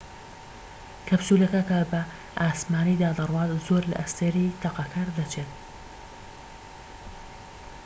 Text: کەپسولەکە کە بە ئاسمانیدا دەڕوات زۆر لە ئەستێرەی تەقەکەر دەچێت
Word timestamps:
کەپسولەکە 1.07 1.61
کە 1.69 1.79
بە 1.91 2.01
ئاسمانیدا 2.41 3.09
دەڕوات 3.17 3.51
زۆر 3.67 3.83
لە 3.91 3.95
ئەستێرەی 4.01 4.55
تەقەکەر 4.61 5.07
دەچێت 5.17 5.51